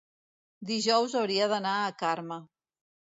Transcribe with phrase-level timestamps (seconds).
[0.69, 2.39] dijous hauria d'anar a Carme.